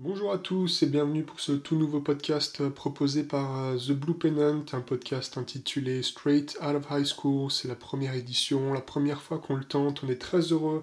[0.00, 3.92] Bonjour à tous et bienvenue pour ce tout nouveau podcast euh, proposé par euh, The
[3.92, 7.48] Blue Pennant, un podcast intitulé Straight Out of High School.
[7.48, 10.02] C'est la première édition, la première fois qu'on le tente.
[10.02, 10.82] On est très heureux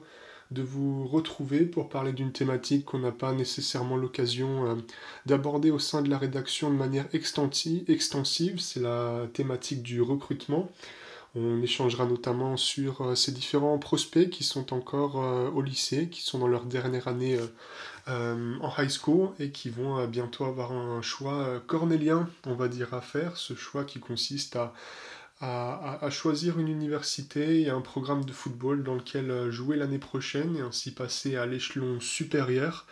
[0.52, 4.76] de vous retrouver pour parler d'une thématique qu'on n'a pas nécessairement l'occasion euh,
[5.26, 8.62] d'aborder au sein de la rédaction de manière extensive.
[8.62, 10.72] C'est la thématique du recrutement.
[11.36, 16.48] On échangera notamment sur ces différents prospects qui sont encore au lycée, qui sont dans
[16.48, 17.40] leur dernière année
[18.08, 22.56] euh, en high school et qui vont euh, bientôt avoir un choix euh, cornélien, on
[22.56, 23.38] va dire, à faire.
[23.38, 24.74] Ce choix qui consiste à,
[25.40, 30.62] à, choisir une université et un programme de football dans lequel jouer l'année prochaine et
[30.62, 32.86] ainsi passer à l'échelon supérieur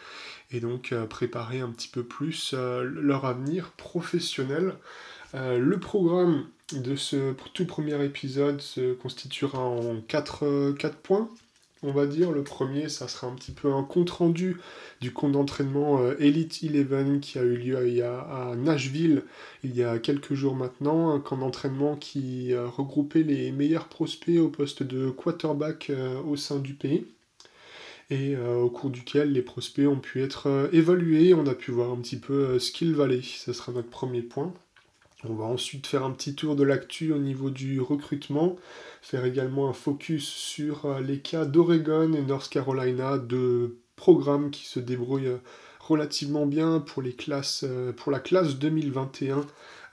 [0.50, 4.74] et donc préparer un petit peu plus leur avenir professionnel.
[5.36, 11.30] le programme de ce tout premier épisode se constituera en 4, 4 points
[11.84, 12.32] on va dire.
[12.32, 14.58] Le premier, ça sera un petit peu un compte-rendu
[15.02, 19.24] du compte d'entraînement euh, Elite Eleven qui a eu lieu à Nashville
[19.64, 21.14] il y a quelques jours maintenant.
[21.14, 26.36] Un camp d'entraînement qui a regroupait les meilleurs prospects au poste de quarterback euh, au
[26.36, 27.06] sein du pays.
[28.12, 31.34] Et euh, au cours duquel les prospects ont pu être évalués.
[31.34, 33.22] On a pu voir un petit peu ce qu'ils valaient.
[33.22, 34.54] Ce sera notre premier point.
[35.28, 38.56] On va ensuite faire un petit tour de l'actu au niveau du recrutement,
[39.02, 44.66] faire également un focus sur euh, les cas d'Oregon et North Carolina, deux programmes qui
[44.66, 45.42] se débrouillent euh,
[45.82, 49.46] relativement bien pour, euh, la classe 2021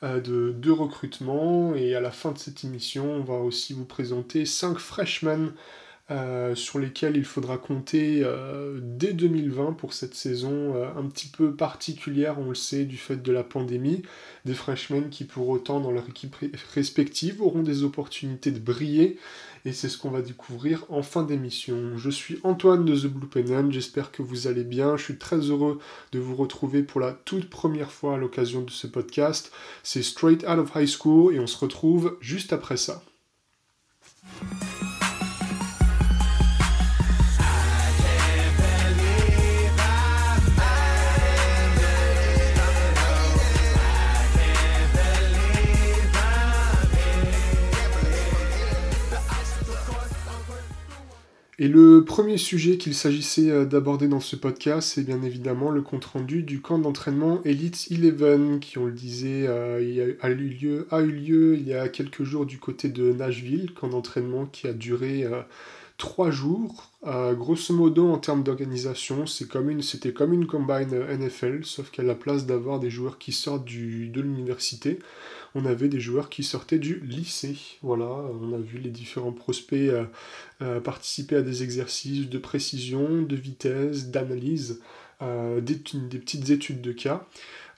[0.03, 1.75] de, de, recrutement.
[1.75, 5.53] Et à la fin de cette émission, on va aussi vous présenter 5 freshmen
[6.09, 11.27] euh, sur lesquels il faudra compter euh, dès 2020 pour cette saison euh, un petit
[11.27, 14.03] peu particulière, on le sait, du fait de la pandémie.
[14.45, 16.37] Des freshmen qui, pour autant, dans leur équipe
[16.75, 19.19] respective, auront des opportunités de briller.
[19.65, 21.99] Et c'est ce qu'on va découvrir en fin d'émission.
[21.99, 24.97] Je suis Antoine de The Blue Pennant, j'espère que vous allez bien.
[24.97, 25.81] Je suis très heureux
[26.13, 29.51] de vous retrouver pour la toute première fois à l'occasion de ce podcast.
[29.83, 33.03] C'est Straight Out of High School et on se retrouve juste après ça.
[51.67, 55.83] Et le premier sujet qu'il s'agissait euh, d'aborder dans ce podcast, c'est bien évidemment le
[55.83, 61.01] compte-rendu du camp d'entraînement Elite Eleven, qui, on le disait, euh, a, eu lieu, a
[61.01, 64.73] eu lieu il y a quelques jours du côté de Nashville, camp d'entraînement qui a
[64.73, 65.43] duré euh,
[65.99, 66.93] trois jours.
[67.03, 72.79] grosso modo, en termes d'organisation, c'était comme une combine NFL, sauf qu'à la place d'avoir
[72.79, 75.01] des joueurs qui sortent de l'université,
[75.57, 77.57] on avait des joueurs qui sortaient du lycée.
[77.83, 80.05] Voilà, on a vu les différents prospects euh,
[80.61, 84.83] euh, participer à des exercices de précision, de vitesse, d'analyse,
[85.23, 87.27] euh, des, petites études de cas.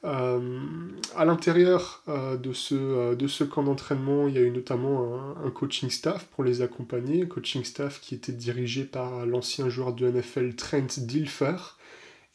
[0.02, 5.90] à l'intérieur de, ce, de ce camp d'entraînement, il y a eu notamment un, coaching
[5.90, 10.54] staff pour les accompagner, un coaching staff qui était dirigé par l'ancien joueur de NFL
[10.54, 11.77] Trent Dilfer,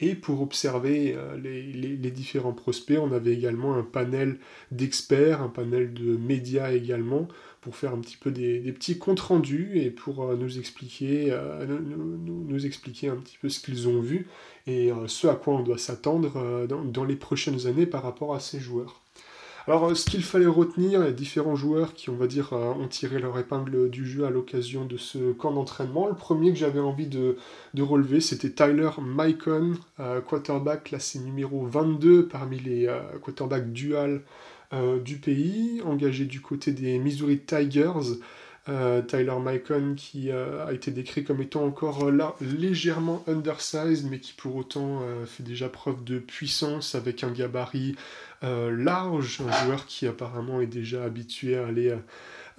[0.04, 4.38] et pour observer euh, les, différents prospects, on avait également un panel
[4.70, 7.26] d'experts, un panel de médias également,
[7.62, 11.64] pour faire un petit peu des, petits comptes rendus et pour euh, nous, expliquer, euh,
[11.66, 14.26] nous, expliquer un petit peu ce qu'ils ont vu
[14.66, 18.60] et ce à quoi on doit s'attendre dans les prochaines années par rapport à ces
[18.60, 19.03] joueurs.
[19.66, 23.88] Alors, euh, ce qu'il fallait retenir, les différents joueurs qui, euh, ont tiré leur épingle
[23.88, 26.06] du jeu à l'occasion de ce camp d'entraînement.
[26.06, 27.36] Le premier que j'avais envie de,
[27.78, 32.90] relever, c'était Tyler Mycon, euh, quarterback classé numéro 22 parmi les
[33.24, 34.22] quarterbacks dual
[35.04, 38.18] du pays, engagé du côté des Missouri Tigers.
[38.66, 44.56] Tyler Mycon qui a été décrit comme étant encore là, légèrement undersized mais qui pour
[44.56, 47.94] autant fait déjà preuve de puissance avec un gabarit
[48.70, 51.96] large, un joueur qui apparemment est déjà habitué à aller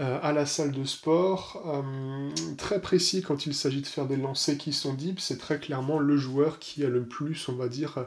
[0.02, 4.18] euh, à la salle de sport, euh, très précis quand il s'agit de faire des
[4.18, 7.70] lancers qui sont deep, c'est très clairement le joueur qui a le plus, on va
[7.70, 8.06] dire,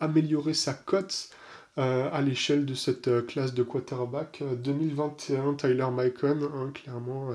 [0.00, 1.30] amélioré sa cote
[1.78, 7.30] à l'échelle de cette classe de quarterback 2021, Tyler Mycon, hein, clairement,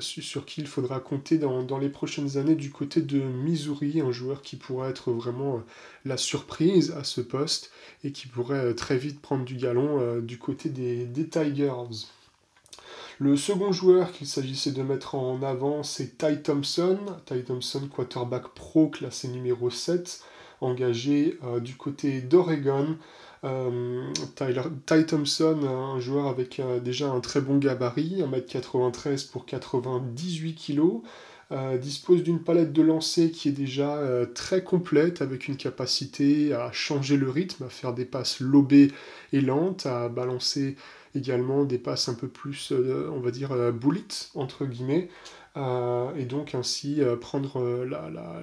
[0.00, 4.42] sur qui il faudra compter dans, les prochaines années du côté de Missouri, un joueur
[4.42, 5.62] qui pourra être vraiment
[6.04, 7.70] la surprise à ce poste
[8.04, 12.06] et qui pourrait euh, très vite prendre du galon euh, du côté des, Tigers.
[13.18, 16.98] Le second joueur qu'il s'agissait de mettre en avant, c'est Ty Thompson.
[17.26, 20.22] Ty Thompson, quarterback pro, classé numéro 7,
[20.60, 22.96] engagé euh, du côté d'Oregon.
[23.42, 31.00] Ty Thompson, un joueur avec déjà un très bon gabarit, 1m93 pour 98 kg,
[31.80, 33.98] dispose d'une palette de lancer qui est déjà
[34.34, 38.92] très complète avec une capacité à changer le rythme, à faire des passes lobées
[39.32, 40.76] et lentes, à balancer
[41.14, 42.74] également des passes un peu plus,
[43.10, 44.04] on va dire, bullet,
[44.34, 45.08] entre guillemets,
[45.56, 47.84] euh, et donc ainsi euh, prendre euh,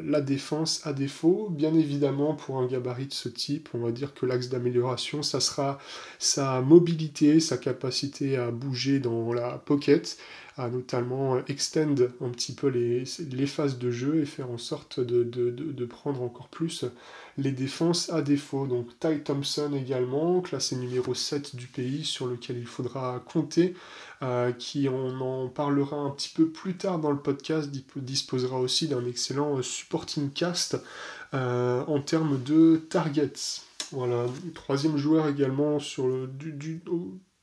[0.04, 1.48] la, défense à défaut.
[1.50, 5.39] Bien évidemment, pour un gabarit de ce type, on va dire que l'axe d'amélioration, ça
[5.39, 5.80] sera
[6.19, 10.18] sa mobilité, sa capacité à bouger dans la pocket,
[10.57, 13.06] notamment extend un petit peu les,
[13.45, 16.86] phases de jeu et faire en sorte de, prendre encore plus
[17.38, 18.65] les défenses à défaut.
[18.65, 23.75] Donc Ty Thompson également, classé numéro 7 du pays, sur lequel il faudra compter,
[24.24, 28.88] euh, qui on en parlera un petit peu plus tard dans le podcast, disposera aussi
[28.88, 30.77] d'un excellent supporting cast
[31.33, 33.62] euh, en termes de targets.
[33.92, 36.30] Voilà, troisième joueur également sur le,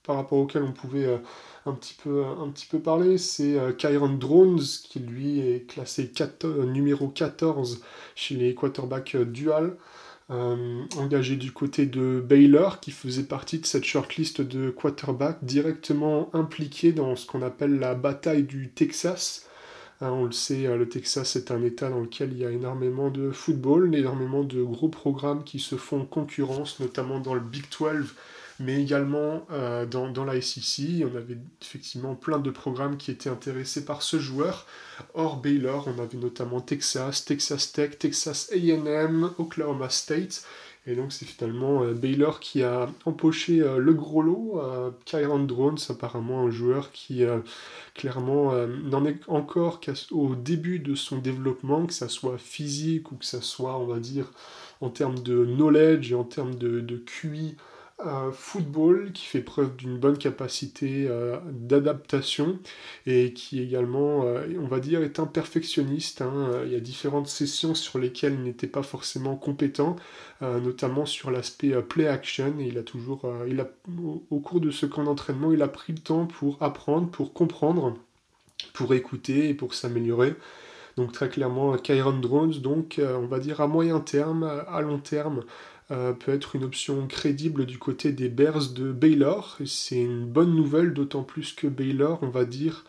[0.05, 1.19] par rapport auquel on pouvait euh,
[1.67, 6.11] un, petit peu, un petit peu parler, c'est euh, Kyron Drones, qui lui est classé
[6.45, 7.83] euh, numéro 14
[8.15, 9.77] chez les quarterbacks dual.
[10.29, 16.93] engagé du côté de Baylor, qui faisait partie de cette shortlist de quarterbacks directement impliqué
[16.93, 19.47] dans ce qu'on appelle la bataille du Texas.
[20.01, 23.31] On le sait, le Texas est un État dans lequel il y a énormément de
[23.31, 28.15] football, énormément de gros programmes qui se font concurrence, notamment dans le Big 12
[28.61, 33.31] mais également euh, dans, dans, la SEC, on avait effectivement plein de programmes qui étaient
[33.31, 34.67] intéressés par ce joueur.
[35.15, 40.45] Hors Baylor, on avait notamment Texas, Texas Tech, Texas AM, Oklahoma State.
[40.87, 44.63] Et donc c'est finalement euh, Baylor qui a empoché euh, le gros lot.
[45.05, 47.25] Kyron Drones, apparemment un joueur qui
[47.95, 53.25] clairement n'en est encore qu'au début de son développement, que ça soit physique ou que
[53.25, 54.31] ça soit, on va dire,
[54.81, 57.57] en termes de knowledge et en termes de, de QI
[58.33, 62.59] football qui fait preuve d'une bonne capacité euh, d'adaptation
[63.07, 66.21] et qui également, euh, on va dire, est un perfectionniste.
[66.21, 66.63] Hein.
[66.67, 69.97] Il y a différentes sessions sur lesquelles il n'était pas forcément compétent,
[70.43, 72.55] euh, notamment sur l'aspect play action.
[72.59, 73.69] Et il a toujours, il a,
[74.31, 77.97] au, cours de ce camp d'entraînement, il a pris le temps pour apprendre, pour comprendre,
[78.73, 80.35] pour écouter et pour s'améliorer.
[80.97, 85.43] Donc très clairement, Kyron Drones, donc on va dire à moyen terme, à long terme,
[85.89, 89.59] peut être une option crédible du côté des Bears de Baylor.
[89.67, 92.85] C'est une bonne nouvelle, d'autant plus que Baylor, on va dire,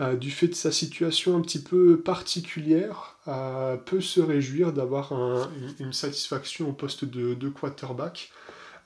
[0.00, 5.12] euh, du fait de sa situation un petit peu particulière, euh, peut se réjouir d'avoir
[5.78, 8.30] une, satisfaction au poste de, quarterback.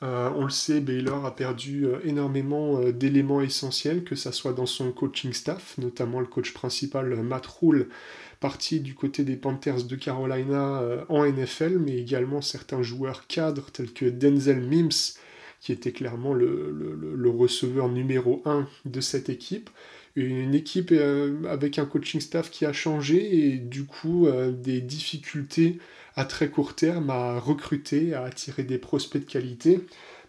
[0.03, 5.33] on le sait, Baylor a perdu énormément d'éléments essentiels, que ce soit dans son coaching
[5.33, 7.89] staff, notamment le coach principal Matt Rule,
[8.41, 13.71] parti du côté des Panthers de Carolina euh, en NFL, mais également certains joueurs cadres
[13.73, 15.17] tels que Denzel Mims,
[15.61, 19.71] qui était clairement le, receveur numéro 1 de cette équipe.
[20.15, 24.81] Une équipe euh, avec un coaching staff qui a changé et du coup euh, des
[24.81, 25.79] difficultés
[26.17, 29.81] à très court terme à recruter, à attirer des prospects de qualité.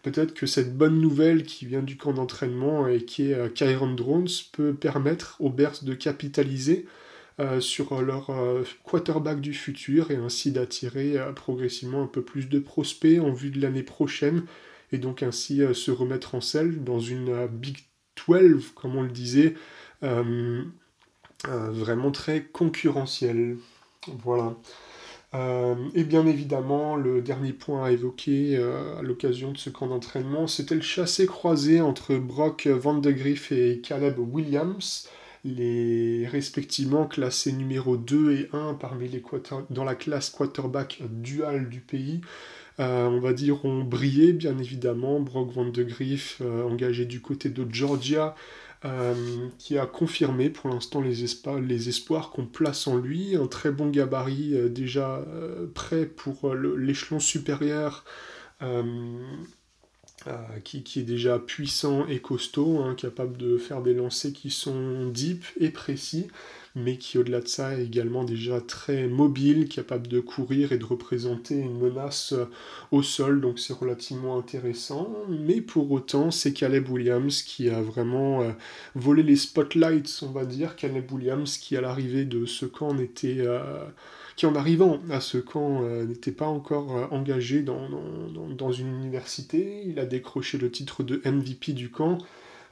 [0.03, 4.27] Peut-être que cette bonne nouvelle qui vient du camp d'entraînement et qui est Kyron Drones
[4.53, 6.85] peut permettre aux Bears de capitaliser
[7.39, 12.49] euh, sur leur euh, quarterback du futur et ainsi d'attirer euh, progressivement un peu plus
[12.49, 14.43] de prospects en vue de l'année prochaine
[14.91, 17.77] et donc ainsi se remettre en selle dans une Big
[18.27, 19.53] 12, comme on le disait,
[20.01, 20.71] vraiment
[22.11, 23.57] très concurrentielle.
[24.23, 24.55] Voilà.
[25.93, 30.73] et bien évidemment, le dernier point à évoquer à l'occasion de ce camp d'entraînement, c'était
[30.73, 35.07] le chassé croisé entre Brock Vandegrift et Caleb Williams
[35.45, 39.23] les respectivement classés numéro 2 et 1 parmi les
[39.69, 42.21] dans la classe quarterback dual du pays.
[42.79, 45.19] Euh, on va dire, ont brillé, bien évidemment.
[45.19, 48.35] Brock Van de Griff, euh, engagé du côté de Georgia,
[48.85, 51.25] euh, qui a confirmé pour l'instant les,
[51.61, 53.35] les, espoirs qu'on place en lui.
[53.35, 55.25] Un très bon gabarit, déjà
[55.73, 58.05] prêt pour l'échelon supérieur.
[60.27, 65.07] Euh, qui, est déjà puissant et costaud, hein, capable de faire des lancers qui sont
[65.07, 66.27] deep et précis,
[66.75, 70.83] mais qui au-delà de ça est également déjà très mobile, capable de courir et de
[70.83, 72.45] représenter une menace euh,
[72.91, 75.09] au sol, donc c'est relativement intéressant.
[75.29, 78.51] Mais pour autant, c'est Caleb Williams qui a vraiment euh,
[78.95, 80.75] volé les spotlights, on va dire.
[80.75, 83.41] Caleb Williams qui à l'arrivée de ce camp n'était
[84.39, 89.83] qui en arrivant à ce camp euh, n'était pas encore euh, engagé dans, une université.
[89.85, 92.19] Il a décroché le titre de MVP du camp.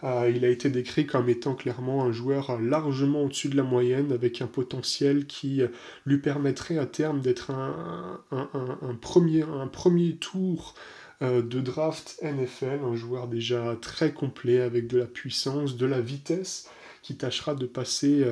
[0.06, 4.14] Euh, il a été décrit comme étant clairement un joueur largement au-dessus de la moyenne,
[4.14, 5.60] avec un potentiel qui
[6.06, 10.74] lui permettrait à terme d'être un premier tour
[11.20, 16.70] de draft NFL, un joueur déjà très complet avec de la puissance, de la vitesse
[17.08, 18.26] qui tâchera de passer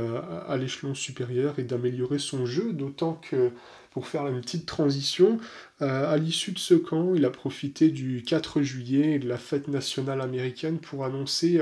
[0.50, 3.52] à l'échelon supérieur et d'améliorer son jeu, d'autant que
[3.92, 5.40] pour faire une petite transition,
[5.80, 9.70] à l'issue de ce camp, il a profité du 4 juillet et de la fête
[9.70, 11.62] nationale américaine pour annoncer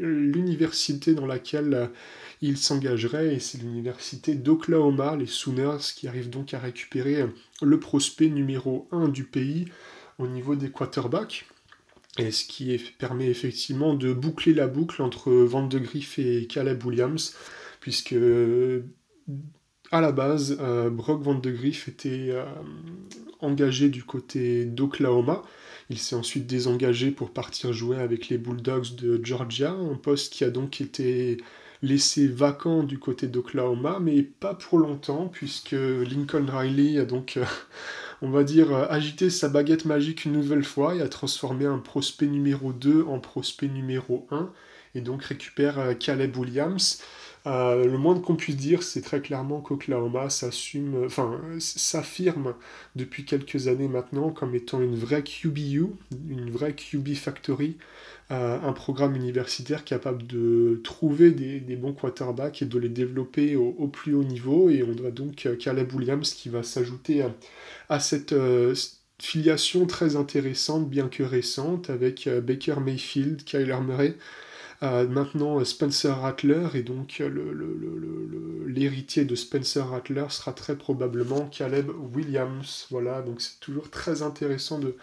[0.00, 1.90] l'université dans laquelle
[2.40, 7.26] il s'engagerait, et c'est l'université d'Oklahoma, les Sooners, qui arrivent donc à récupérer
[7.62, 9.64] le prospect numéro 1 du pays
[10.20, 11.46] au niveau des quarterbacks.
[12.18, 16.84] Et ce qui permet effectivement de boucler la boucle entre Van de Griff et Caleb
[16.84, 17.36] Williams,
[17.80, 18.14] puisque
[19.90, 22.44] à la base, euh, Brock Van de Griff était euh,
[23.40, 25.42] engagé du côté d'Oklahoma.
[25.90, 30.44] Il s'est ensuite désengagé pour partir jouer avec les Bulldogs de Georgia, un poste qui
[30.44, 31.38] a donc été
[31.80, 37.44] laissé vacant du côté d'Oklahoma, mais pas pour longtemps, puisque Lincoln Riley a donc, euh,
[38.22, 42.26] on va dire, agité sa baguette magique une nouvelle fois et a transformé un prospect
[42.26, 44.50] numéro 2 en prospect numéro 1,
[44.94, 47.00] et donc récupère Caleb Williams.
[47.46, 51.08] Euh, le moins qu'on puisse dire, c'est très clairement qu'Oklahoma s'assume,
[51.60, 52.54] s'affirme
[52.96, 55.86] depuis quelques années maintenant comme étant une vraie QBU,
[56.28, 57.76] une vraie QB Factory,
[58.30, 63.88] euh, un programme universitaire capable de trouver des, bons quarterbacks et de les développer au,
[63.88, 64.70] plus haut niveau.
[64.70, 67.24] Et on doit donc euh, Caleb Williams qui va s'ajouter
[67.88, 68.34] à, cette
[69.20, 74.16] filiation très intéressante, bien que récente, avec Baker Mayfield, Kyler Murray.
[74.84, 77.20] Euh, maintenant, Spencer Rattler, et donc
[78.66, 82.86] l'héritier de Spencer Rattler sera très probablement Caleb Williams.
[82.90, 84.94] Voilà, donc c'est toujours très intéressant de,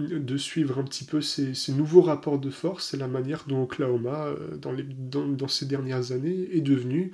[0.00, 4.26] de suivre un petit peu ces, nouveaux rapports de force et la manière dont Oklahoma,
[4.26, 4.86] euh, dans, les,
[5.48, 7.12] ces dernières années, est devenu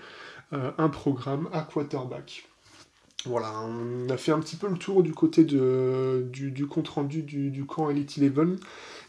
[0.52, 2.48] euh, un programme à quarterback.
[3.24, 7.64] Voilà, on a fait un petit peu le tour du côté du compte-rendu du, du
[7.64, 8.56] camp Elite Eleven.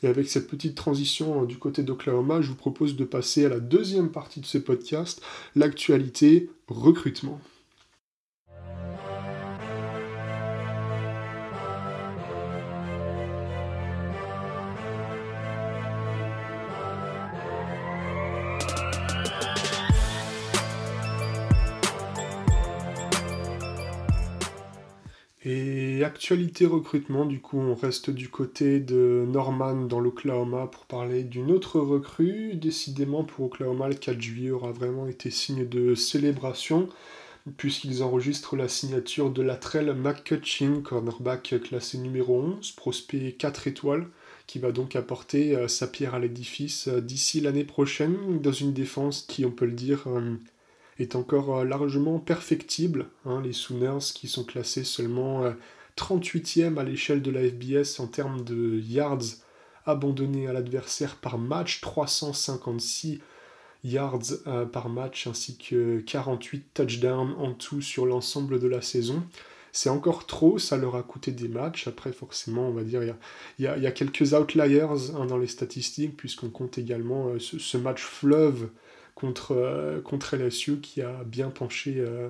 [0.04, 3.50] Et avec cette petite transition euh, du côté d'Oklahoma, je vous propose de passer à
[3.50, 5.22] la deuxième partie de ce podcast,
[5.56, 7.40] l'actualité recrutement.
[25.50, 31.24] Et actualité recrutement, du coup, on reste du côté de Norman dans l'Oklahoma pour parler
[31.24, 32.56] d'une autre recrue.
[32.56, 36.90] Décidément, pour Oklahoma, le 4 juillet aura vraiment été signe de célébration,
[37.56, 44.08] puisqu'ils enregistrent la signature de Latrell McCutcheon, cornerback classé numéro 11, prospect 4 étoiles,
[44.48, 48.74] qui va donc apporter euh, sa pierre à l'édifice euh, d'ici l'année prochaine, dans une
[48.74, 50.36] défense qui, on peut le dire, euh,
[51.00, 53.08] est encore euh, largement perfectible.
[53.26, 55.44] Hein, les Sooners qui sont classés seulement
[55.96, 59.38] 38e euh, à l'échelle de la FBS en termes de yards
[59.86, 63.20] abandonnés à l'adversaire par match, 356
[63.84, 69.24] yards euh, par match ainsi que 48 touchdowns en tout sur l'ensemble de la saison.
[69.72, 71.88] C'est encore trop, ça leur a coûté des matchs.
[71.88, 76.50] Après, forcément, on va dire, il y a, quelques outliers hein, dans les statistiques, puisqu'on
[76.50, 78.70] compte également ce, match fleuve
[79.18, 82.30] contre, euh, contre LSU qui a bien penché, euh,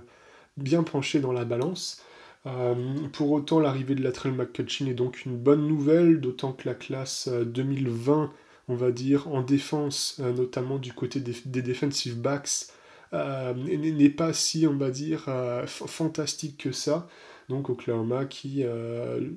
[0.55, 2.01] bien penché dans la balance.
[2.45, 2.75] Euh,
[3.11, 7.27] pour autant, l'arrivée de Latrell McCutcheon est donc une bonne nouvelle, d'autant que la classe
[7.27, 8.31] 2020,
[8.69, 12.67] on va dire, en défense, notamment du côté des, defensive backs,
[13.11, 15.25] n'est pas si, on va dire,
[15.65, 17.09] fantastique que ça.
[17.49, 18.63] Donc Oklahoma qui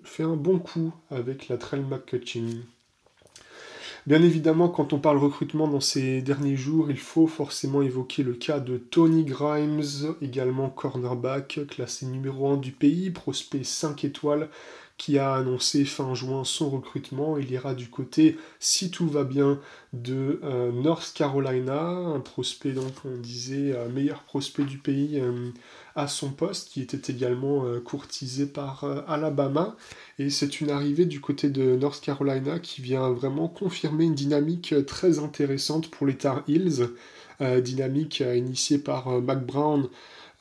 [0.04, 2.62] fait un bon coup avec Latrell McCutcheon.
[4.06, 8.32] Bien évidemment, quand on parle recrutement dans ces derniers jours, il faut forcément évoquer le
[8.32, 9.82] cas de Tony Grimes,
[10.22, 14.48] également cornerback, classé numéro 1 du pays, prospect 5 étoiles,
[14.96, 17.36] qui a annoncé fin juin son recrutement.
[17.38, 19.60] Il ira du côté, si tout va bien,
[19.92, 25.50] de euh, North Carolina, un prospect, donc on disait, euh, meilleur prospect du pays euh,
[25.96, 29.76] à son poste, qui était également courtisé par Alabama.
[30.18, 34.74] Et c'est une arrivée du côté de North Carolina qui vient vraiment confirmer une dynamique
[34.86, 36.90] très intéressante pour les Tar Heels,
[37.62, 39.88] dynamique initiée par Mac Brown,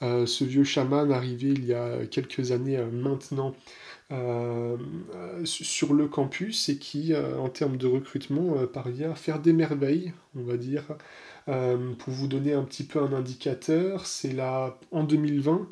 [0.01, 3.56] ce vieux chaman arrivé il y a quelques années maintenant
[4.12, 4.75] euh,
[5.44, 9.53] sur le campus et qui, euh, en termes de recrutement, euh, parvient à faire des
[9.53, 10.84] merveilles, on va dire.
[11.98, 15.68] Pour vous donner un petit peu un indicateur, c'est là en 2020,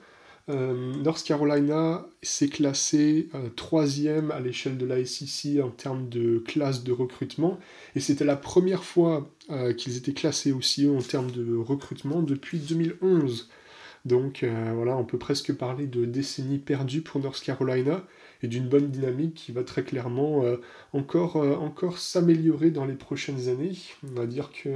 [0.49, 6.91] North Carolina s'est classé troisième à l'échelle de la SEC en termes de classe de
[6.91, 7.59] recrutement,
[7.95, 9.29] et c'était la première fois
[9.77, 13.49] qu'ils étaient classés aussi en termes de recrutement depuis 2011.
[14.05, 18.03] Donc voilà, on peut presque parler de décennies perdues pour North Carolina
[18.43, 20.57] et d'une bonne dynamique qui va très clairement euh,
[20.93, 23.77] encore, euh, encore s'améliorer dans les prochaines années.
[24.03, 24.69] On va dire que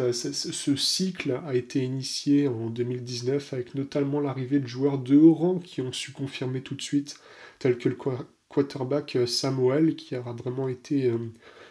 [0.00, 5.34] euh, ce cycle a été initié en 2019 avec notamment l'arrivée de joueurs de haut
[5.34, 7.16] rang qui ont su confirmer tout de suite,
[7.58, 7.96] tels que le
[8.48, 11.12] quarterback Samuel, qui a vraiment été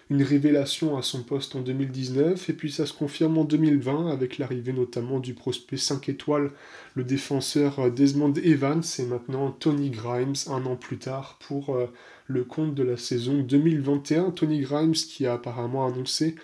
[0.10, 4.40] une révélation à son poste en 2019, et puis ça se confirme en 2020 avec
[4.40, 6.52] l'arrivée notamment du prospect 5 étoiles,
[6.96, 11.86] le défenseur euh, Desmond Evans, et maintenant Tony Grimes un an plus tard pour euh,
[12.30, 14.32] le compte de la saison 2021.
[14.32, 16.36] Tony Grimes qui a apparemment annoncé,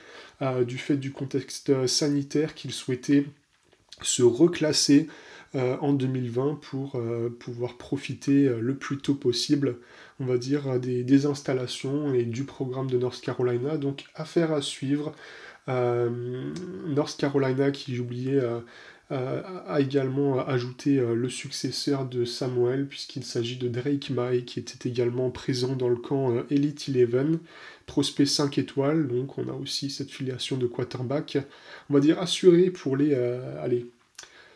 [0.42, 3.26] euh, du fait du contexte sanitaire, qu'il souhaitait
[4.02, 5.08] se reclasser
[5.54, 7.02] en 2020 pour
[7.40, 9.78] pouvoir profiter le plus tôt possible
[10.20, 13.78] on va dire, des, installations et du programme de North Carolina.
[13.78, 15.14] Donc, affaire à suivre.
[15.68, 16.52] Euh,
[16.88, 18.62] North Carolina, qui j'oubliais, euh, euh,
[19.12, 25.30] a également ajouté le successeur de Samuel, puisqu'il s'agit de Drake May, qui était également
[25.30, 27.40] présent dans le camp Elite 11,
[27.86, 31.38] prospect 5 étoiles, donc on a aussi cette filiation de quarterback,
[31.90, 33.14] on va dire assuré pour les
[33.62, 33.86] allez,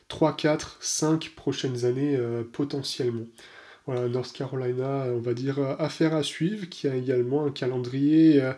[0.08, 2.18] 3, 4, 5 prochaines années
[2.52, 3.26] potentiellement.
[3.96, 8.50] North Carolina, on va dire, euh, affaire à suivre, qui a également un calendrier euh,
[8.50, 8.54] euh,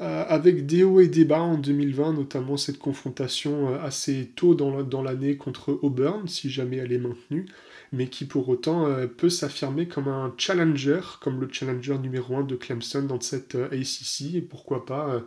[0.00, 5.36] avec des hauts et des bas en 2020, notamment cette confrontation assez tôt dans l'année
[5.36, 7.46] contre Auburn, si jamais elle est maintenue,
[7.92, 8.88] mais qui pour autant
[9.18, 14.36] peut s'affirmer comme un challenger, comme le challenger numéro 1 de Clemson dans cette ACC,
[14.36, 15.22] et pourquoi pas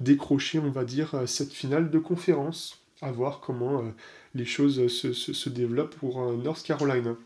[0.00, 3.84] décrocher, on va dire, cette finale de conférence, à voir comment
[4.34, 7.16] les choses se, se développent pour North Carolina.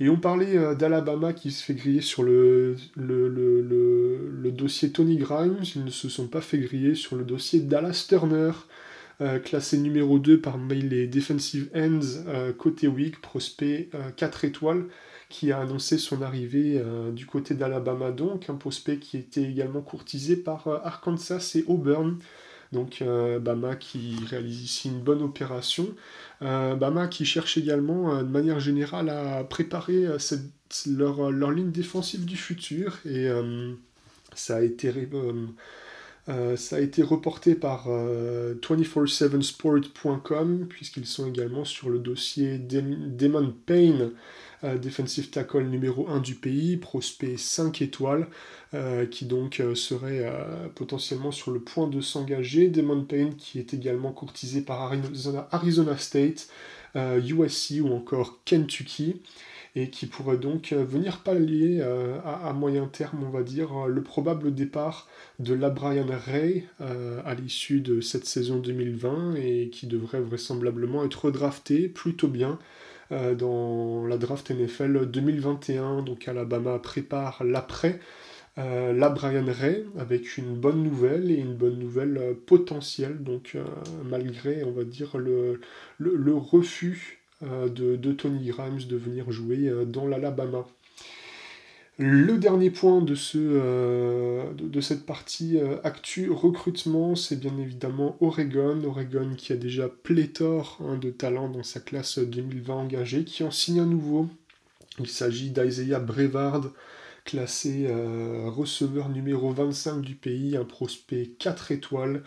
[0.00, 2.76] Et on parlait euh, d'Alabama qui se fait griller sur le,
[4.52, 5.62] dossier Tony Grimes.
[5.74, 8.52] Ils ne se sont pas fait griller sur le dossier Dallas Turner,
[9.20, 14.84] euh, classé numéro 2 parmi les defensive ends euh, côté week, prospect 4 étoiles,
[15.28, 20.36] qui a annoncé son arrivée du côté d'Alabama, donc un prospect qui était également courtisé
[20.36, 22.16] par Arkansas et Auburn.
[22.72, 23.02] Donc
[23.40, 25.94] Bama qui réalise ici une bonne opération.
[26.42, 30.18] Euh, Bama qui cherche également euh, de manière générale à préparer euh,
[30.86, 33.28] leur, ligne défensive du futur et
[34.34, 34.92] ça a été
[36.56, 44.10] ça a été reporté par 247sport.com puisqu'ils sont également sur le dossier Demon Payne,
[44.62, 48.26] defensive tackle numéro 1 du pays, prospect 5 étoiles,
[49.10, 50.30] qui donc serait
[50.74, 52.68] potentiellement sur le point de s'engager.
[52.68, 54.92] Demon Payne qui est également courtisé par
[55.52, 56.48] Arizona, State,
[56.96, 59.22] USC ou encore Kentucky
[59.76, 61.82] et qui pourrait donc venir pallier
[62.24, 67.80] à, moyen terme, on va dire, le probable départ de la Brian Ray à l'issue
[67.80, 72.58] de cette saison 2020 et qui devrait vraisemblablement être redrafté plutôt bien
[73.10, 76.02] dans la draft NFL 2021.
[76.02, 78.00] Donc Alabama prépare l'après
[78.58, 83.52] euh, la Brian Ray avec une bonne nouvelle et une bonne nouvelle euh, potentielle, donc
[83.54, 83.62] euh,
[84.04, 85.60] malgré, on va dire, le,
[85.98, 90.66] le, refus de, Tony Grimes de venir jouer dans l'Alabama.
[92.00, 93.14] Le dernier point de,
[94.54, 98.84] de, cette partie actu recrutement, c'est bien évidemment Oregon.
[98.84, 103.50] Oregon qui a déjà pléthore hein, de talents dans sa classe 2020 engagée, qui en
[103.50, 104.28] signe un nouveau.
[105.00, 106.72] Il s'agit d'Isaiah Brevard,
[107.24, 112.22] classé euh, receveur numéro 25 du pays, un prospect 4 étoiles,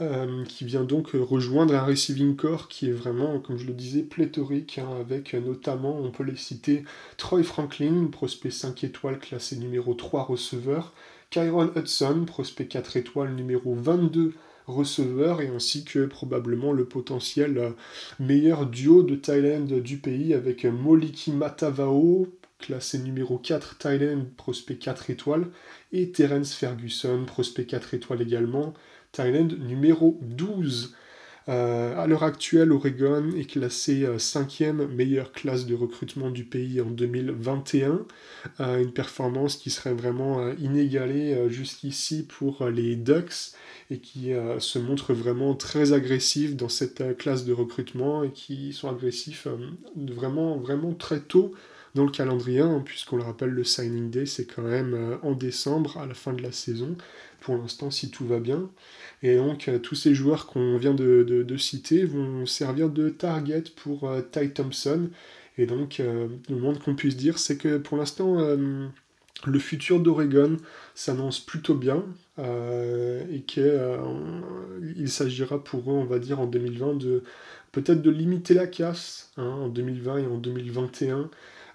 [0.00, 4.02] euh, qui vient donc rejoindre un receiving core qui est vraiment, comme je le disais,
[4.02, 6.84] pléthorique, hein, avec notamment, on peut les citer,
[7.16, 10.94] Troy Franklin, prospect 5 étoiles, classé numéro 3 receveur,
[11.30, 14.34] Kyron Hudson, prospect 4 étoiles, numéro 22
[14.66, 17.70] receveur, et ainsi que probablement le potentiel euh,
[18.18, 25.10] meilleur duo de Thailand du pays avec Moliki Matavao, classé numéro 4 Thailand, prospect 4
[25.10, 25.46] étoiles,
[25.92, 28.74] et Terence Ferguson, prospect 4 étoiles également,
[29.12, 30.94] Thailand numéro 12.
[31.48, 36.80] Euh, à l'heure actuelle, Oregon est classé 5e euh, meilleure classe de recrutement du pays
[36.80, 38.06] en 2021.
[38.60, 43.54] Euh, une performance qui serait vraiment inégalée jusqu'ici pour les Ducks
[43.90, 48.88] et qui se montre vraiment très agressif dans cette classe de recrutement et qui sont
[48.88, 49.48] agressifs
[49.96, 51.52] vraiment, vraiment très tôt
[51.94, 55.32] dans le calendrier, hein, puisqu'on le rappelle, le signing day, c'est quand même euh, en
[55.32, 56.96] décembre, à la fin de la saison,
[57.40, 58.70] pour l'instant, si tout va bien.
[59.22, 64.08] Et donc, euh, tous ces joueurs qu'on vient de, citer vont servir de target pour
[64.08, 65.08] euh, Ty Thompson.
[65.58, 68.38] Et donc, le monde qu'on puisse dire, c'est que pour l'instant,
[69.44, 70.56] le futur d'Oregon
[70.94, 72.02] s'annonce plutôt bien
[72.38, 77.22] et qu'il s'agira pour eux, on va dire, en 2020, de
[77.72, 81.30] peut-être de limiter la casse hein, en 2020 et en 2021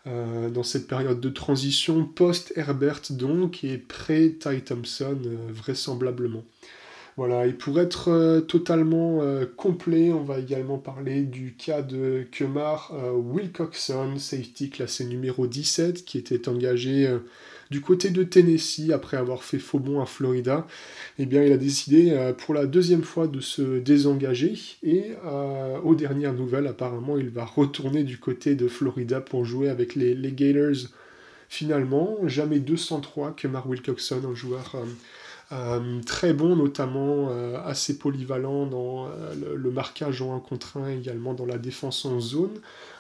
[0.08, 6.44] euh, dans cette période de transition post-Herbert donc et pré-Ty Thompson euh, vraisemblablement.
[7.18, 9.22] Voilà, et pour être euh, totalement
[9.56, 16.20] complet, on va également parler du cas de Kemar Wilcoxon, safety classé numéro 17, qui
[16.20, 17.10] était engagé
[17.72, 20.68] du côté de Tennessee après avoir fait faux bond à Florida.
[21.20, 25.12] Eh bien, il a décidé pour la deuxième fois de se désengager et
[25.84, 30.14] aux dernières nouvelles, apparemment, il va retourner du côté de Florida pour jouer avec les,
[30.14, 30.90] les Gators.
[31.50, 34.76] Finalement, jamais 203 Kemar Wilcoxon, un joueur
[35.52, 40.90] euh, très bon, notamment euh, assez polyvalent dans euh, le, marquage en 1 contre 1,
[40.90, 42.60] également dans la défense en zone.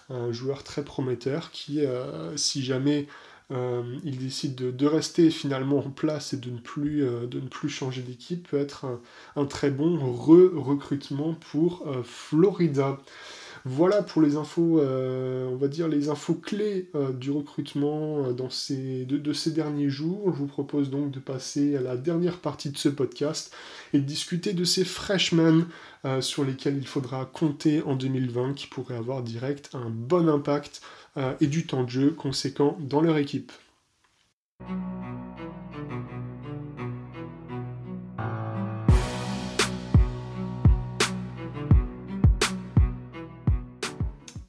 [0.10, 1.80] Un joueur très prometteur qui,
[2.36, 3.08] si jamais
[3.52, 7.06] il décide de, rester finalement en place et de ne plus,
[7.52, 8.86] plus changer d'équipe, peut être
[9.36, 13.00] un, très bon re-recrutement pour Florida.
[13.68, 18.32] Voilà pour les infos, euh, on va dire les infos clés euh, du recrutement euh,
[18.32, 20.32] de, ces derniers jours.
[20.32, 23.52] Je vous propose donc de passer à la dernière partie de ce podcast
[23.94, 25.66] et de discuter de ces freshmen
[26.22, 30.82] sur lesquels il faudra compter en 2020 qui pourraient avoir direct un bon impact
[31.42, 33.52] et du temps de jeu conséquent dans leur équipe.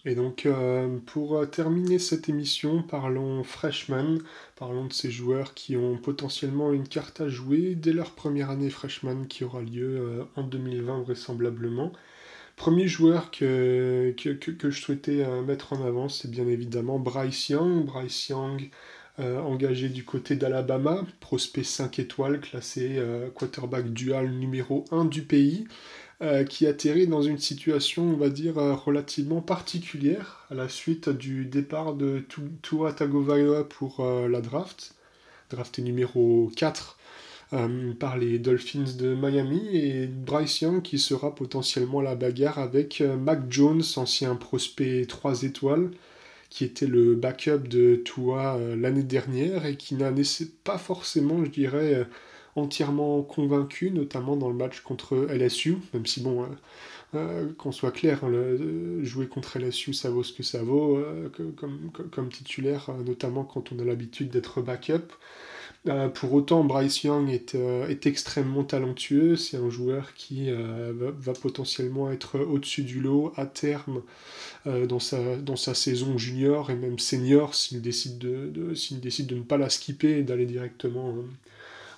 [0.06, 4.18] Et donc, euh, pour euh, terminer cette émission, parlons freshman,
[4.54, 8.70] parlons de ces joueurs qui ont potentiellement une carte à jouer dès leur première année
[8.70, 11.90] freshman qui aura lieu euh, en 2020 vraisemblablement.
[12.54, 17.84] Premier joueur que, que, je souhaitais mettre en avant, c'est bien évidemment Bryce Young.
[17.84, 18.70] Bryce Young,
[19.18, 22.98] engagé du côté d'Alabama, prospect 5 étoiles, classé
[23.34, 25.66] quarterback dual numéro 1 du pays.
[26.22, 31.10] Euh, qui atterrit dans une situation, on va dire, euh, relativement particulière à la suite
[31.10, 32.24] du départ de
[32.62, 34.94] Tua Tagovailoa pour euh, la draft,
[35.50, 36.98] drafté numéro 4
[38.00, 43.42] par les Dolphins de Miami, et Bryce Young qui sera potentiellement la bagarre avec Mac
[43.50, 45.90] Jones, ancien prospect 3 étoiles,
[46.50, 50.12] qui était le backup de Tua l'année dernière et qui n'a
[50.64, 52.06] pas forcément, je dirais,
[52.56, 56.46] entièrement convaincu, notamment dans le match contre LSU, même si bon, euh,
[57.14, 60.96] euh, qu'on soit clair, hein, le, jouer contre LSU, ça vaut ce que ça vaut,
[60.96, 65.12] euh, comme, comme, titulaire, notamment quand on a l'habitude d'être backup.
[66.14, 72.40] pour autant, Bryce Young est, est extrêmement talentueux, c'est un joueur qui va, potentiellement être
[72.40, 74.02] au-dessus du lot à terme
[74.64, 79.36] dans, sa, dans sa saison junior et même senior s'il décide de, de décide de
[79.36, 81.14] ne pas la skipper et d'aller directement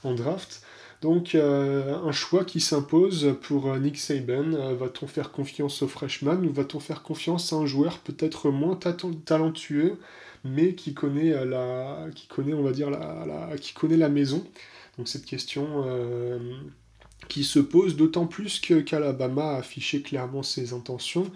[0.05, 0.63] en draft.
[1.01, 4.53] Donc euh, un choix qui s'impose pour euh, Nick Saban.
[4.53, 8.79] Euh, va-t-on faire confiance au freshman ou va-t-on faire confiance à un joueur peut-être moins
[9.25, 9.99] talentueux,
[10.45, 12.09] mais qui connaît la,
[14.09, 14.45] maison?
[14.97, 15.85] Donc cette question
[17.29, 21.31] qui se pose d'autant plus que qu'Alabama a affiché clairement ses intentions.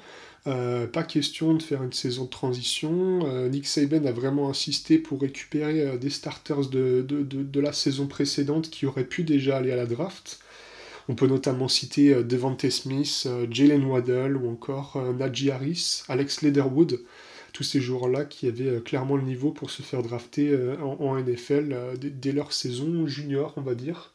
[0.49, 3.21] Euh, pas question de faire une saison de transition.
[3.27, 8.09] Euh, Nick Saban a vraiment insisté pour récupérer euh, des starters de, de, la saison
[8.09, 10.41] précédente qui auraient pu déjà aller à la draft.
[11.09, 17.01] On peut notamment citer Devante Smith, Jalen Waddell ou encore Najee Harris, Alex Leatherwood,
[17.53, 22.31] tous ces joueurs-là qui avaient clairement le niveau pour se faire drafter en, NFL dès
[22.31, 24.13] leur saison junior, on va dire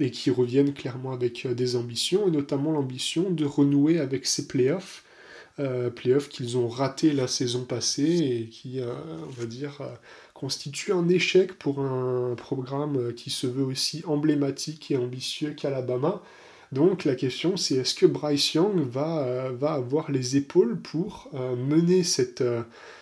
[0.00, 5.02] et qui reviennent clairement avec des ambitions, et notamment l'ambition de renouer avec ces playoffs
[5.60, 8.92] euh, playoffs qu'ils ont raté la saison passée et qui, euh,
[9.26, 9.86] on va dire, euh,
[10.32, 16.22] constitue un échec pour un programme qui se veut aussi emblématique et ambitieux qu'Alabama.
[16.70, 22.04] Donc la question c'est est-ce que Bryce Young va, va avoir les épaules pour mener
[22.04, 22.44] cette,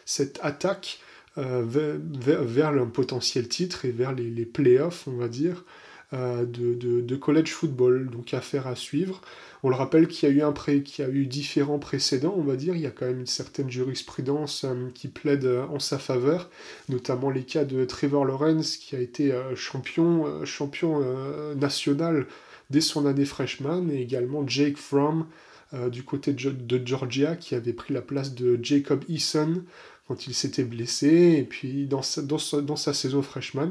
[0.06, 1.00] cette attaque
[1.36, 1.98] vers,
[2.44, 5.64] vers, un potentiel titre et vers les, les playoffs, on va dire,
[6.12, 8.08] de, de, de, college football.
[8.10, 9.20] Donc affaire à suivre.
[9.66, 12.34] On le rappelle qu'il y a eu un pré, qu'il y a eu différents précédents,
[12.36, 12.76] on va dire.
[12.76, 16.50] Il y a quand même une certaine jurisprudence euh, qui plaide euh, en sa faveur,
[16.88, 21.02] notamment les cas de Trevor Lawrence qui a été euh, champion, champion
[21.56, 22.26] national
[22.70, 25.26] dès son année freshman, et également Jake Fromm
[25.90, 29.64] du côté de, Georgia qui avait pris la place de Jacob Eason
[30.06, 33.70] quand il s'était blessé, et puis dans dans dans sa saison freshman,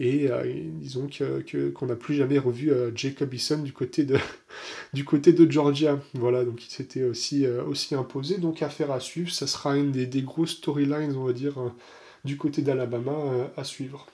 [0.00, 0.44] et euh,
[0.80, 4.16] disons que, qu'on n'a plus jamais revu euh, Jacob Eason du côté de,
[4.92, 5.98] du côté de Georgia.
[6.14, 8.38] Voilà, donc il s'était aussi, euh, aussi imposé.
[8.38, 11.54] Donc affaire à suivre, ça sera une des, des grosses storylines, on va dire,
[12.24, 14.06] du côté d'Alabama à suivre.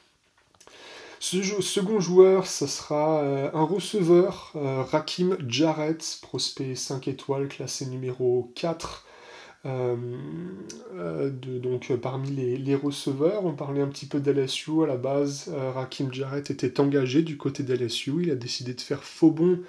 [1.20, 3.22] Ce second joueur, ça sera
[3.54, 9.13] un receveur, Rakim Jarrett, prospect 5 étoiles, classé numéro 4 euh, euh,
[9.64, 15.50] de, donc euh, parmi les, receveurs, on parlait un petit peu d'LSU à la base.
[15.74, 18.22] Rakim Jarrett était engagé du côté d'LSU.
[18.22, 19.60] Il a décidé de faire faux bond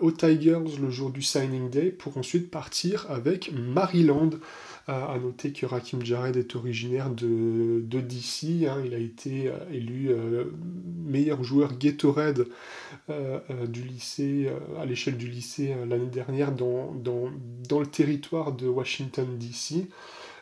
[0.00, 4.30] aux Tigers le jour du signing day pour ensuite partir avec Maryland.
[4.86, 8.82] À noter que Rakim Jared est originaire de, DC, hein.
[8.84, 10.10] il a été élu
[11.04, 12.46] meilleur joueur Gatorade
[13.08, 17.30] du lycée, à l'échelle du lycée l'année dernière dans, dans,
[17.68, 19.88] dans, le territoire de Washington DC.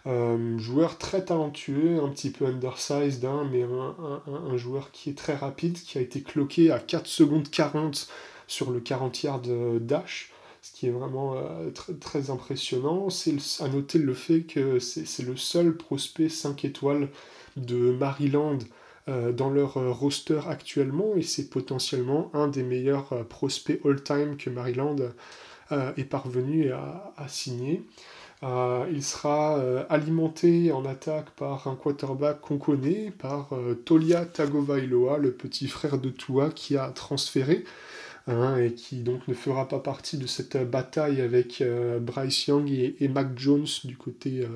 [0.07, 5.37] Euh, joueur très talentueux, un petit peu undersized, hein, mais un, joueur qui est très
[5.37, 8.09] rapide, qui a été cloqué à 4 secondes 40
[8.49, 9.49] sur le 40 yard
[9.81, 10.32] dash,
[10.63, 11.71] ce qui est vraiment euh,
[12.01, 13.11] très impressionnant.
[13.11, 17.09] C'est à noter le fait que c'est le seul prospect 5 étoiles
[17.57, 18.59] de Maryland
[19.09, 24.97] euh, dans leur roster actuellement, et c'est potentiellement un des meilleurs prospects all-time que Maryland
[25.97, 27.83] est parvenu à signer.
[28.43, 34.25] Euh, il sera euh, alimenté en attaque par un quarterback qu'on connaît, par euh, Tolia
[34.25, 37.65] Tagovailoa, le petit frère de Tua qui a transféré
[38.27, 41.63] hein, et qui donc ne fera pas partie de cette bataille avec
[42.01, 44.47] Bryce Young et, Mac Jones du côté,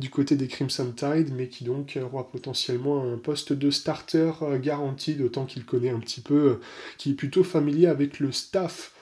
[0.00, 5.14] du côté des Crimson Tide, mais qui donc aura potentiellement un poste de starter garanti,
[5.14, 6.60] d'autant qu'il connaît un petit peu,
[6.98, 8.92] qui est plutôt familier avec le staff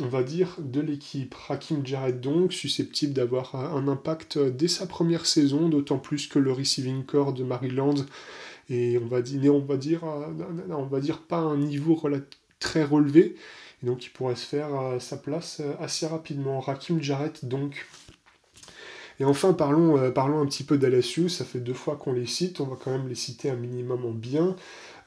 [0.00, 1.34] on va dire, de l'équipe.
[1.50, 6.50] Hakim Jarrett donc, susceptible d'avoir un impact dès sa première saison, d'autant plus que le
[6.50, 7.94] receiving core de Maryland
[8.68, 11.94] et on va dire, on va dire, on va dire pas un niveau
[12.62, 13.36] très relevé,
[13.82, 16.60] et donc il pourrait se faire sa place euh, assez rapidement.
[16.60, 17.86] Rakim Jarrett donc.
[19.20, 22.26] Et enfin, parlons, euh, parlons un petit peu d'LSU, ça fait deux fois qu'on les
[22.26, 24.56] cite, on va quand même les citer un minimum en bien.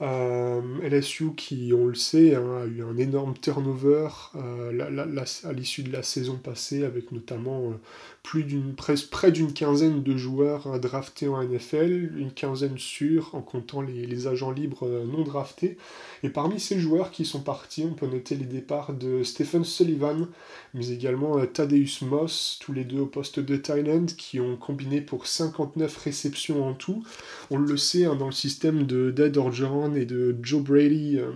[0.01, 5.83] Euh, LSU qui, on le sait, hein, a eu un énorme turnover euh, à l'issue
[5.83, 7.73] de la saison passée, avec notamment euh,
[8.21, 13.81] plus d'une près d'une quinzaine de joueurs draftés en NFL, une quinzaine sûrs en comptant
[13.81, 15.77] les, agents libres non draftés.
[16.23, 20.27] Et parmi ces joueurs qui sont partis, on peut noter les départs de Stephen Sullivan,
[20.73, 25.27] mais également Thaddeus Moss, tous les deux au poste de Thailand, qui ont combiné pour
[25.27, 27.03] 59 réceptions en tout.
[27.51, 31.31] On le sait, hein, dans le système de Dead Orgeron, et de Joe Brady euh,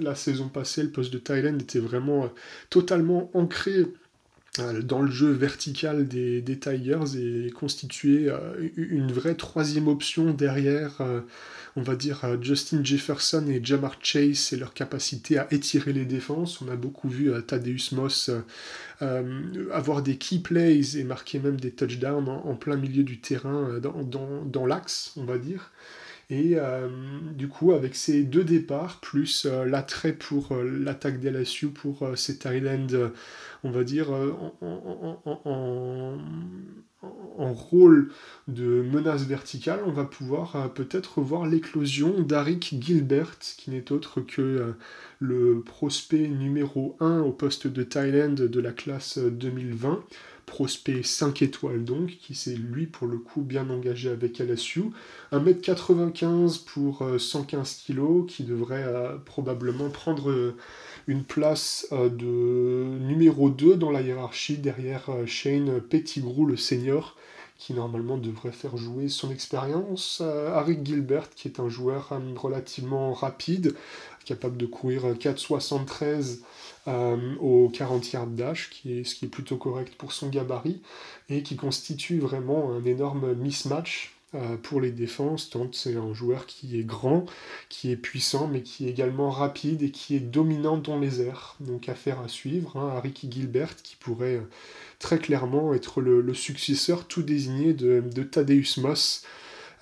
[0.00, 2.28] la saison passée, le poste de Thailand était vraiment euh,
[2.70, 3.86] totalement ancré
[4.60, 8.28] euh, dans le jeu vertical des, Tigers et constituait
[8.76, 11.00] une vraie troisième option derrière,
[11.76, 16.60] on va dire, Justin Jefferson et Jamar Chase et leur capacité à étirer les défenses.
[16.60, 18.30] On a beaucoup vu Thaddeus Moss
[19.00, 24.66] avoir des key plays et marquer même des touchdowns en, plein milieu du terrain dans
[24.66, 25.70] l'axe, on va dire.
[26.30, 26.88] Et euh,
[27.34, 32.38] du coup, avec ces deux départs, plus euh, l'attrait pour euh, l'attaque d'LSU, pour ces
[32.38, 32.86] Thailand,
[33.64, 34.10] on va dire,
[34.60, 36.18] en,
[37.54, 38.10] rôle
[38.46, 44.74] de menace verticale, on va pouvoir peut-être voir l'éclosion d'Arik Gilbert, qui n'est autre que
[45.20, 50.04] le prospect numéro 1 au poste de Thailand de la classe 2020
[50.48, 54.86] prospect 5 étoiles donc, qui s'est lui pour le coup bien engagé avec LSU.
[55.32, 60.56] 1m95 pour 115 euh, kg, qui devrait euh, probablement prendre euh,
[61.06, 67.16] une place de numéro 2 dans la hiérarchie derrière Shane Pettigrew, le senior,
[67.56, 70.20] qui normalement devrait faire jouer son expérience.
[70.20, 73.74] Harry Gilbert, qui est un joueur relativement rapide,
[74.28, 76.40] capable de courir 4,73
[76.86, 80.82] euh, au 40 yards dash, qui est, ce qui est plutôt correct pour son gabarit,
[81.30, 86.44] et qui constitue vraiment un énorme mismatch euh, pour les défenses, tant c'est un joueur
[86.44, 87.24] qui est grand,
[87.70, 91.56] qui est puissant, mais qui est également rapide et qui est dominant dans les airs.
[91.60, 94.48] Donc affaire à suivre, hein, Gilbert qui pourrait euh,
[94.98, 99.24] très clairement être le, successeur tout désigné de, de Thaddeus Moss.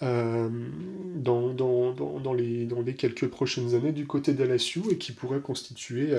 [0.03, 6.15] Dans, dans, les, dans les quelques prochaines années du côté d'LSU et qui pourrait constituer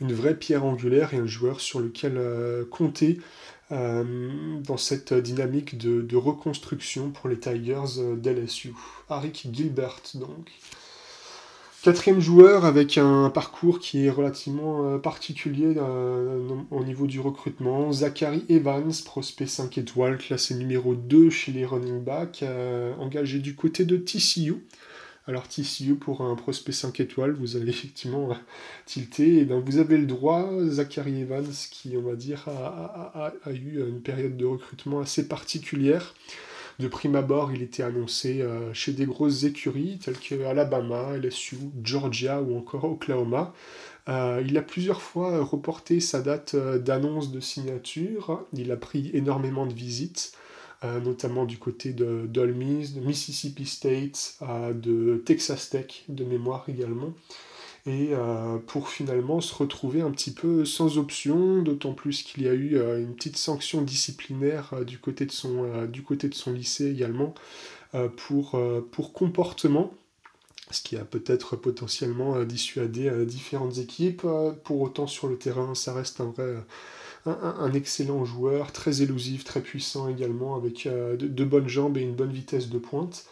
[0.00, 3.20] une vraie pierre angulaire et un joueur sur lequel euh, compter
[3.72, 4.30] euh,
[4.62, 8.74] dans cette dynamique de, reconstruction pour les Tigers euh, d'LSU.
[9.08, 10.50] Arik Gilbert, donc.
[11.84, 15.76] Quatrième joueur avec un parcours qui est relativement particulier
[16.70, 22.02] au niveau du recrutement, Zachary Evans, prospect 5 étoiles, classé numéro 2 chez les running
[22.02, 22.42] backs,
[22.98, 24.64] engagé du côté de TCU.
[25.26, 28.34] Alors TCU pour un prospect 5 étoiles, vous allez effectivement euh,
[28.84, 29.38] tilter.
[29.38, 34.02] Et bien vous avez le droit, Zachary Evans, qui on va dire a, eu une
[34.02, 36.14] période de recrutement assez particulière.
[36.78, 41.56] De prime abord, il était annoncé euh, chez des grosses écuries telles que Alabama, LSU,
[41.82, 43.54] Georgia ou encore Oklahoma.
[44.08, 48.44] Euh, il a plusieurs fois reporté sa date d'annonce de signature.
[48.52, 50.32] Il a pris énormément de visites.
[50.82, 54.36] Euh, notamment du côté de Miss, de Mississippi State,
[54.74, 57.14] de Texas Tech de mémoire également.
[57.86, 58.12] Et
[58.66, 62.78] pour finalement se retrouver un petit peu sans option, d'autant plus qu'il y a eu
[62.78, 67.34] une petite sanction disciplinaire du, côté de son, du côté de son lycée également
[68.16, 68.58] pour,
[68.90, 69.92] pour comportement
[70.70, 74.26] ce qui a peut-être potentiellement dissuadé différentes équipes.
[74.64, 76.56] Pour autant, sur le terrain, ça reste un vrai,
[77.26, 82.14] un, excellent joueur, très élusif, très puissant également, avec euh, de, bonnes jambes et une
[82.14, 83.24] bonne vitesse de pointe.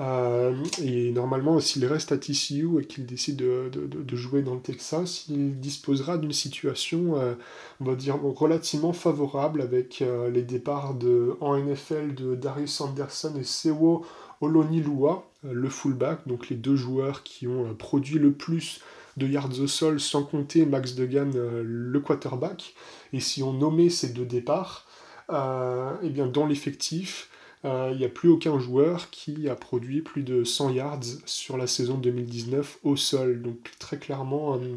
[0.00, 5.26] Euh, et normalement, s'il reste à TCU et qu'il décide de, jouer dans le Texas,
[5.28, 7.34] il disposera d'une situation, euh,
[7.80, 10.02] on va dire, relativement favorable avec
[10.32, 14.04] les départs de, en NFL de Darius Anderson et Sewo
[14.40, 18.80] Olonilua, le fullback, donc les deux joueurs qui ont produit le plus
[19.16, 22.74] de yards au sol, sans compter Max Degan, le quarterback.
[23.12, 24.86] Et si on nommait ces deux départs,
[25.30, 27.30] euh, eh bien dans l'effectif,
[27.64, 31.56] euh, il n'y a plus aucun joueur qui a produit plus de 100 yards sur
[31.56, 33.42] la saison 2019 au sol.
[33.42, 34.76] Donc très clairement, euh,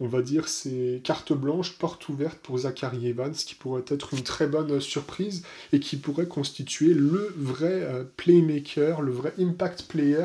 [0.00, 4.22] on va dire c'est carte blanche, porte ouverte pour Zachary Evans, qui pourrait être une
[4.22, 10.24] très bonne surprise et qui pourrait constituer le vrai playmaker, le vrai impact player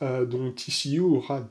[0.00, 1.48] dont TCU aura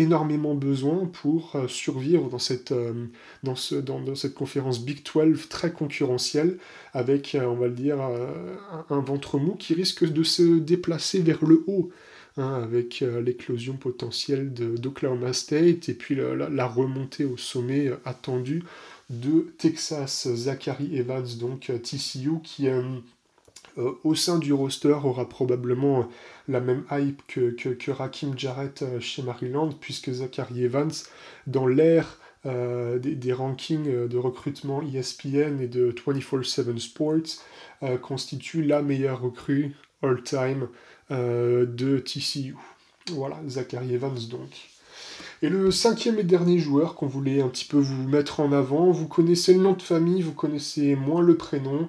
[0.00, 3.06] énormément besoin pour euh, survivre dans cette, euh,
[3.42, 6.58] dans, ce, dans, cette conférence Big 12 très concurrentielle,
[6.92, 11.44] avec, euh, on va le dire, un, ventre mou qui risque de se déplacer vers
[11.44, 11.90] le haut.
[12.36, 18.62] Hein, avec l'éclosion potentielle d'Oklahoma State et puis la, remontée au sommet attendue
[19.10, 20.28] de Texas.
[20.32, 22.82] Zachary Evans, donc TCU, qui euh,
[23.76, 26.08] au sein du roster aura probablement
[26.48, 30.92] la même hype que, que, Rakim Jarrett euh, chez Maryland, puisque Zachary Evans,
[31.46, 37.42] dans l'ère euh, des, rankings de recrutement ESPN et de 24-7 Sports,
[38.02, 40.68] constitue la meilleure recrue all-time
[41.10, 42.56] de TCU.
[43.12, 44.69] Voilà, Zachary Evans donc.
[45.42, 48.90] Et le cinquième et dernier joueur qu'on voulait un petit peu vous mettre en avant,
[48.90, 51.86] vous connaissez le nom de famille, vous connaissez moins le prénom.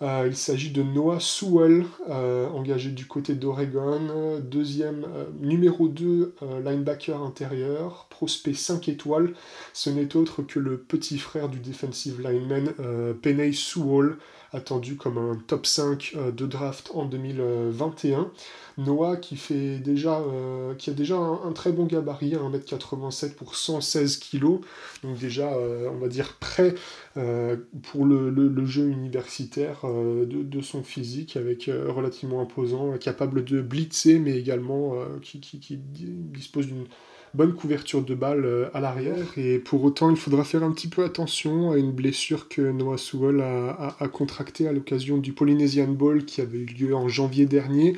[0.00, 6.34] Euh, il s'agit de Noah Sewell, euh, engagé du côté d'Oregon, deuxième, euh, numéro 2
[6.64, 9.34] linebacker intérieur, prospect 5 étoiles.
[9.74, 12.72] Ce n'est autre que le petit frère du defensive lineman
[13.20, 14.16] Penny Sewell,
[14.54, 18.30] attendu comme un top 5 de draft en 2021.
[18.78, 24.18] Noah qui, fait déjà, euh, qui a déjà un, très bon gabarit, 1m87 pour 116
[24.18, 24.60] kg,
[25.02, 26.74] donc déjà, euh, on va dire, prêt
[27.16, 34.36] euh, pour le, jeu universitaire de, son physique, avec relativement imposant, capable de blitzer, mais
[34.36, 36.86] également qui, qui, dispose d'une
[37.34, 39.26] bonne couverture de balle à l'arrière.
[39.36, 42.98] Et pour autant, il faudra faire un petit peu attention à une blessure que Noah
[42.98, 47.46] Sewell a, a contractée à l'occasion du Polynesian Bowl qui avait eu lieu en janvier
[47.46, 47.94] dernier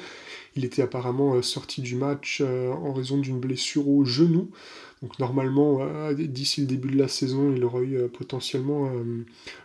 [0.57, 4.51] il était apparemment euh, sorti du match euh, en raison d'une blessure au genou.
[5.03, 8.91] Donc normalement, euh, d'ici le début de la saison, il aurait eu potentiellement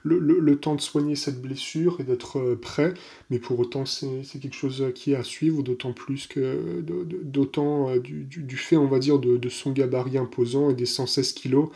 [0.04, 2.94] le, temps de soigner cette blessure et d'être prêt.
[3.30, 6.82] Mais pour autant, c'est quelque chose qui est à suivre, d'autant plus que
[7.24, 11.70] d'autant du, fait, on va dire, de, son gabarit imposant et des 116 kilos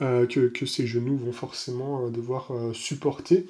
[0.00, 3.46] que, que, ses genoux vont forcément devoir supporter.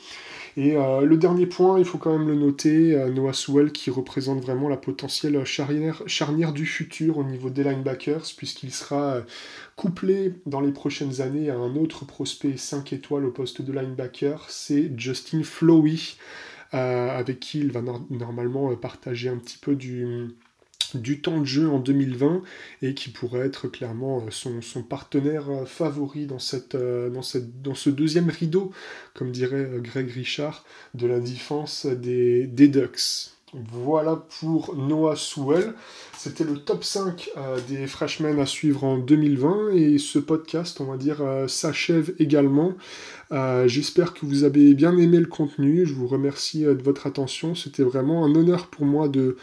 [0.57, 3.91] Et euh, le dernier point, il faut quand même le noter, euh, Noah Sewell qui
[3.91, 9.23] représente vraiment la potentielle charnière, du futur au niveau des linebackers, puisqu'il sera euh,
[9.77, 14.47] couplé dans les prochaines années à un autre prospect 5 étoiles au poste de linebacker,
[14.49, 15.99] c'est Justin Flowey,
[16.73, 17.81] avec qui il va
[18.11, 20.29] normalement partager un petit peu du
[20.95, 22.43] du temps de jeu en 2020
[22.83, 27.63] et qui pourrait être clairement euh, son, partenaire euh, favori dans, cette, euh, dans, cette,
[27.63, 28.73] dans ce deuxième rideau,
[29.15, 33.36] comme dirait Greg Richard, de la défense des Ducks.
[33.53, 35.75] Voilà pour Noah Sewell.
[36.19, 37.31] C'était le top 5
[37.69, 42.75] des freshmen à suivre en 2020 et ce podcast, on va dire, s'achève également.
[43.33, 45.85] Euh, j'espère que vous avez bien aimé le contenu.
[45.85, 47.55] Je vous remercie euh, de votre attention.
[47.55, 49.37] C'était vraiment un honneur pour moi de,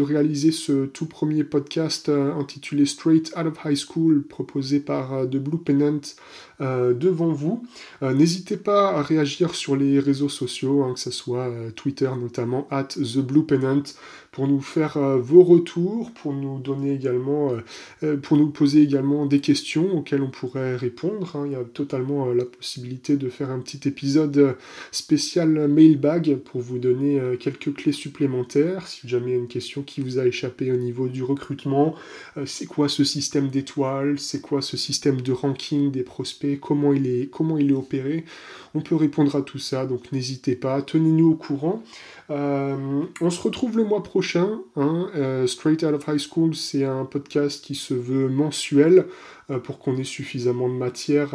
[0.00, 5.36] réaliser ce tout premier podcast euh, intitulé Straight Out of High School proposé par The
[5.36, 6.00] Blue Pennant
[6.60, 7.64] devant vous.
[8.02, 12.84] N'hésitez pas à réagir sur les réseaux sociaux, hein, que ce soit Twitter notamment, at
[12.84, 13.82] The Blue Pennant
[14.32, 17.60] pour nous faire euh, vos retours, pour nous donner également, euh,
[18.04, 21.34] euh, pour nous poser également des questions auxquelles on pourrait répondre.
[21.34, 21.44] Hein.
[21.46, 24.56] Il y a totalement la possibilité de faire un petit épisode
[24.92, 28.86] spécial mailbag pour vous donner quelques clés supplémentaires.
[28.86, 31.94] Si jamais il y a une question qui vous a échappé au niveau du recrutement,
[32.46, 37.06] c'est quoi ce système d'étoiles, c'est quoi ce système de ranking des prospects, comment il
[37.06, 38.24] est, comment il est opéré?
[38.74, 41.82] On peut répondre à tout ça, donc n'hésitez pas, tenez-nous au courant.
[42.30, 44.60] On se retrouve le mois prochain.
[44.76, 45.10] Hein,
[45.46, 49.06] Straight Out of High School, c'est un podcast qui se veut mensuel
[49.64, 51.34] pour qu'on ait suffisamment de matière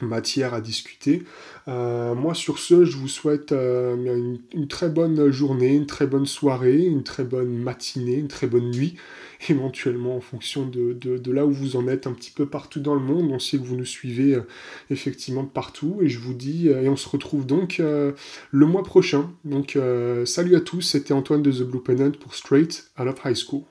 [0.00, 1.22] matière à discuter.
[1.68, 6.26] Euh, moi sur ce, je vous souhaite euh, une, très bonne journée, une très bonne
[6.26, 8.96] soirée, une très bonne matinée, une très bonne nuit,
[9.48, 10.96] éventuellement en fonction de,
[11.30, 13.30] là où vous en êtes un petit peu partout dans le monde.
[13.32, 14.42] On sait que vous nous suivez euh,
[14.90, 19.30] effectivement partout et je vous dis, et on se retrouve donc le mois prochain.
[19.44, 19.78] Donc
[20.24, 23.62] salut à tous, c'était Antoine de The Blue Pennant pour Straight Out of High School.